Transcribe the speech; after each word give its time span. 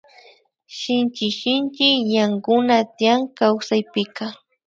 Shinchi 0.77 1.27
sinchi 1.39 1.87
ñankuna 2.11 2.77
tiyan 2.97 3.21
kawsaypika 3.37 4.25